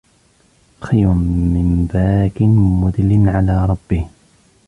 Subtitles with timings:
[0.81, 1.07] خَيْرٌ
[1.53, 4.07] مِنْ بَاكٍ مُدِلٍّ عَلَى رَبِّهِ